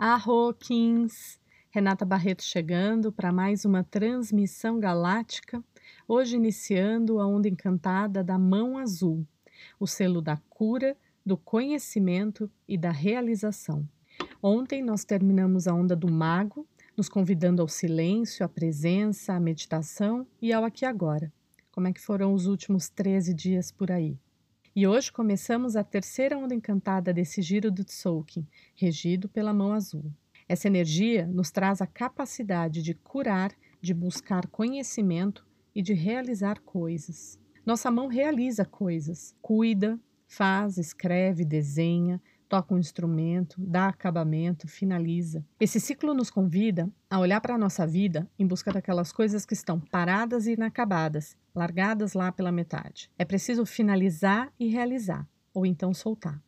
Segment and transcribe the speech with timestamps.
[0.00, 1.40] Arroquins!
[1.70, 5.60] Renata Barreto chegando para mais uma transmissão galáctica,
[6.06, 9.26] hoje iniciando a onda encantada da mão azul,
[9.76, 13.84] o selo da cura, do conhecimento e da realização.
[14.40, 16.64] Ontem nós terminamos a onda do mago,
[16.96, 21.32] nos convidando ao silêncio, à presença, à meditação e ao aqui agora.
[21.72, 24.16] Como é que foram os últimos 13 dias por aí?
[24.80, 28.46] E hoje começamos a terceira onda encantada desse giro do Tzolk'in,
[28.76, 30.12] regido pela mão azul.
[30.48, 37.40] Essa energia nos traz a capacidade de curar, de buscar conhecimento e de realizar coisas.
[37.66, 45.44] Nossa mão realiza coisas, cuida, faz, escreve, desenha, toca um instrumento, dá acabamento, finaliza.
[45.60, 49.54] Esse ciclo nos convida a olhar para a nossa vida em busca daquelas coisas que
[49.54, 53.10] estão paradas e inacabadas, largadas lá pela metade.
[53.18, 56.40] É preciso finalizar e realizar, ou então soltar.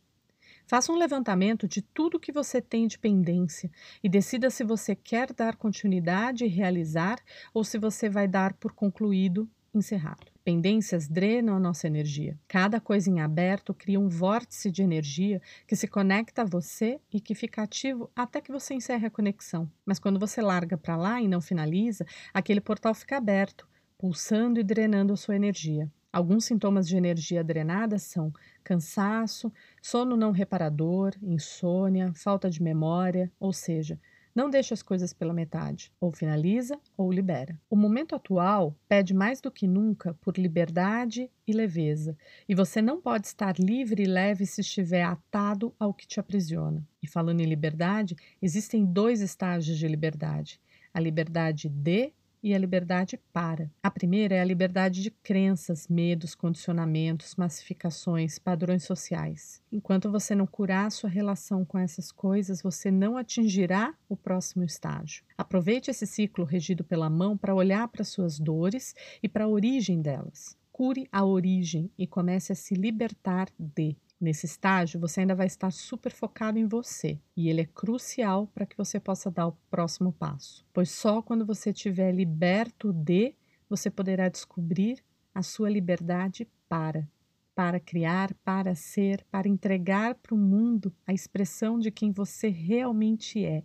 [0.65, 3.69] Faça um levantamento de tudo que você tem de pendência
[4.01, 7.19] e decida se você quer dar continuidade e realizar
[7.53, 10.30] ou se você vai dar por concluído, encerrado.
[10.43, 12.35] Pendências drenam a nossa energia.
[12.47, 17.21] Cada coisa em aberto cria um vórtice de energia que se conecta a você e
[17.21, 19.71] que fica ativo até que você encerre a conexão.
[19.85, 23.67] Mas quando você larga para lá e não finaliza, aquele portal fica aberto,
[23.99, 25.87] pulsando e drenando a sua energia.
[26.11, 33.53] Alguns sintomas de energia drenada são cansaço, sono não reparador, insônia, falta de memória, ou
[33.53, 33.99] seja,
[34.33, 37.59] não deixe as coisas pela metade, ou finaliza ou libera.
[37.69, 43.01] O momento atual pede mais do que nunca por liberdade e leveza, e você não
[43.01, 46.85] pode estar livre e leve se estiver atado ao que te aprisiona.
[47.01, 50.59] E falando em liberdade, existem dois estágios de liberdade:
[50.93, 53.71] a liberdade de e a liberdade para.
[53.83, 59.61] A primeira é a liberdade de crenças, medos, condicionamentos, massificações, padrões sociais.
[59.71, 65.23] Enquanto você não curar sua relação com essas coisas, você não atingirá o próximo estágio.
[65.37, 70.01] Aproveite esse ciclo regido pela mão para olhar para suas dores e para a origem
[70.01, 70.57] delas.
[70.71, 73.95] Cure a origem e comece a se libertar de.
[74.21, 78.67] Nesse estágio, você ainda vai estar super focado em você e ele é crucial para
[78.67, 83.33] que você possa dar o próximo passo, pois só quando você estiver liberto de,
[83.67, 87.09] você poderá descobrir a sua liberdade para.
[87.55, 93.43] Para criar, para ser, para entregar para o mundo a expressão de quem você realmente
[93.43, 93.63] é.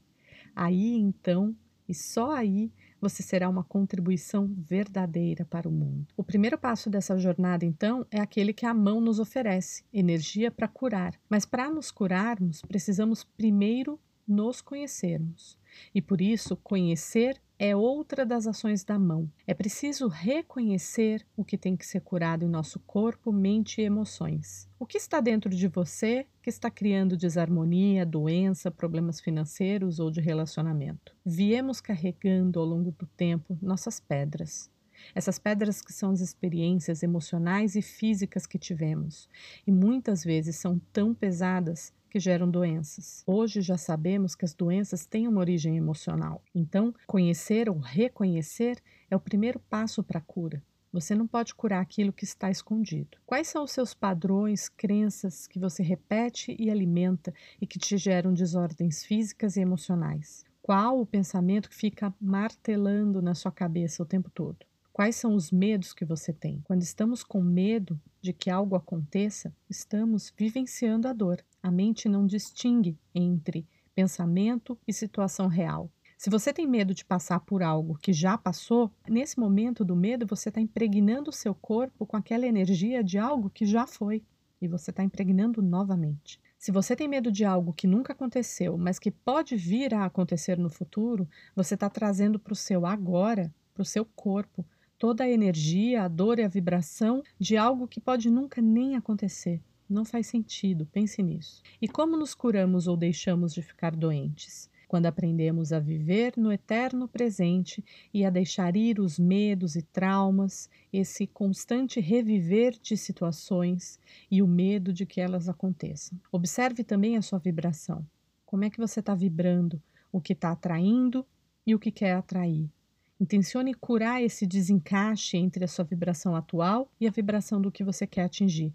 [0.54, 1.54] Aí então,
[1.86, 6.06] e só aí, você será uma contribuição verdadeira para o mundo.
[6.16, 10.68] O primeiro passo dessa jornada, então, é aquele que a mão nos oferece: energia para
[10.68, 11.14] curar.
[11.28, 15.58] Mas para nos curarmos, precisamos primeiro nos conhecermos.
[15.94, 19.30] E por isso, conhecer é outra das ações da mão.
[19.46, 24.68] É preciso reconhecer o que tem que ser curado em nosso corpo, mente e emoções.
[24.78, 30.20] O que está dentro de você que está criando desarmonia, doença, problemas financeiros ou de
[30.20, 31.14] relacionamento?
[31.24, 34.70] Viemos carregando ao longo do tempo nossas pedras.
[35.14, 39.28] Essas pedras que são as experiências emocionais e físicas que tivemos,
[39.66, 43.22] e muitas vezes são tão pesadas que geram doenças.
[43.26, 46.42] Hoje já sabemos que as doenças têm uma origem emocional.
[46.54, 50.62] Então, conhecer ou reconhecer é o primeiro passo para a cura.
[50.92, 53.18] Você não pode curar aquilo que está escondido.
[53.26, 58.32] Quais são os seus padrões, crenças que você repete e alimenta e que te geram
[58.32, 60.44] desordens físicas e emocionais?
[60.62, 64.64] Qual o pensamento que fica martelando na sua cabeça o tempo todo?
[64.96, 66.62] Quais são os medos que você tem?
[66.64, 71.44] Quando estamos com medo de que algo aconteça, estamos vivenciando a dor.
[71.62, 75.90] A mente não distingue entre pensamento e situação real.
[76.16, 80.26] Se você tem medo de passar por algo que já passou, nesse momento do medo
[80.26, 84.24] você está impregnando o seu corpo com aquela energia de algo que já foi
[84.62, 86.40] e você está impregnando novamente.
[86.58, 90.56] Se você tem medo de algo que nunca aconteceu, mas que pode vir a acontecer
[90.56, 94.64] no futuro, você está trazendo para o seu agora, para o seu corpo,
[94.98, 99.60] toda a energia, a dor e a vibração de algo que pode nunca nem acontecer.
[99.88, 101.62] Não faz sentido, pense nisso.
[101.80, 104.68] E como nos curamos ou deixamos de ficar doentes?
[104.88, 107.84] Quando aprendemos a viver no eterno presente
[108.14, 113.98] e a deixar ir os medos e traumas, esse constante reviver de situações
[114.30, 116.18] e o medo de que elas aconteçam.
[116.30, 118.06] Observe também a sua vibração.
[118.44, 119.82] Como é que você está vibrando?
[120.12, 121.26] O que está atraindo
[121.66, 122.70] e o que quer atrair?
[123.18, 128.06] Intencione curar esse desencaixe entre a sua vibração atual e a vibração do que você
[128.06, 128.74] quer atingir.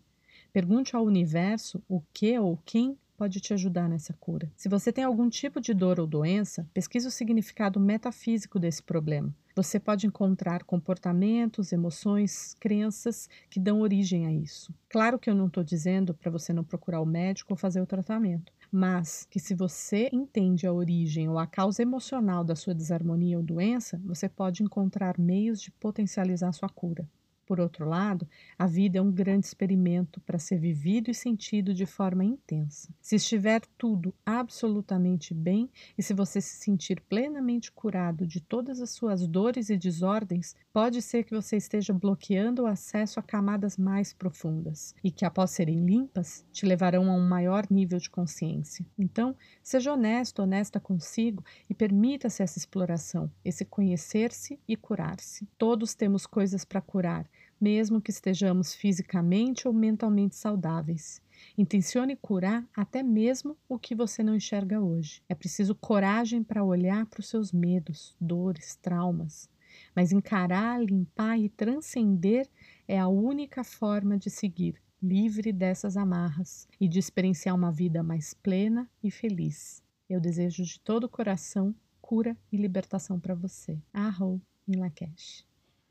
[0.51, 4.51] Pergunte ao universo o que ou quem pode te ajudar nessa cura.
[4.57, 9.31] Se você tem algum tipo de dor ou doença, pesquise o significado metafísico desse problema.
[9.55, 14.73] Você pode encontrar comportamentos, emoções, crenças que dão origem a isso.
[14.89, 17.85] Claro que eu não estou dizendo para você não procurar o médico ou fazer o
[17.85, 23.37] tratamento, mas que se você entende a origem ou a causa emocional da sua desarmonia
[23.37, 27.07] ou doença, você pode encontrar meios de potencializar sua cura.
[27.51, 28.25] Por outro lado,
[28.57, 32.87] a vida é um grande experimento para ser vivido e sentido de forma intensa.
[33.01, 38.91] Se estiver tudo absolutamente bem e se você se sentir plenamente curado de todas as
[38.91, 44.13] suas dores e desordens, pode ser que você esteja bloqueando o acesso a camadas mais
[44.13, 48.85] profundas e que, após serem limpas, te levarão a um maior nível de consciência.
[48.97, 55.45] Então, seja honesto, honesta consigo e permita-se essa exploração, esse conhecer-se e curar-se.
[55.57, 57.27] Todos temos coisas para curar
[57.61, 61.21] mesmo que estejamos fisicamente ou mentalmente saudáveis.
[61.55, 65.21] Intencione curar até mesmo o que você não enxerga hoje.
[65.29, 69.47] É preciso coragem para olhar para os seus medos, dores, traumas.
[69.95, 72.49] Mas encarar, limpar e transcender
[72.87, 78.33] é a única forma de seguir livre dessas amarras e de experienciar uma vida mais
[78.33, 79.81] plena e feliz.
[80.09, 83.79] Eu desejo de todo o coração cura e libertação para você.
[83.93, 85.50] Arro em Lakesh.